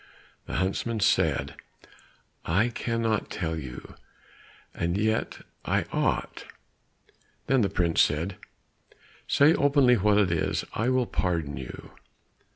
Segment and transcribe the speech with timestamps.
[0.47, 1.53] The huntsman said,
[2.43, 3.93] "I cannot tell you,
[4.73, 6.45] and yet I ought."
[7.45, 8.37] Then the prince said,
[9.27, 11.91] "Say openly what it is, I will pardon you."